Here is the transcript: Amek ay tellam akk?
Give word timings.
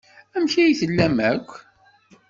Amek 0.35 0.53
ay 0.57 0.73
tellam 0.79 1.17
akk? 1.31 1.49